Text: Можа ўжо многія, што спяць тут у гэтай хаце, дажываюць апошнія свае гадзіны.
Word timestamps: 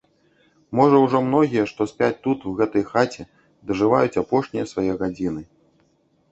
Можа 0.79 1.01
ўжо 1.03 1.19
многія, 1.25 1.63
што 1.73 1.81
спяць 1.91 2.17
тут 2.25 2.47
у 2.51 2.55
гэтай 2.63 2.83
хаце, 2.91 3.29
дажываюць 3.71 4.19
апошнія 4.25 4.65
свае 4.75 4.91
гадзіны. 5.07 5.41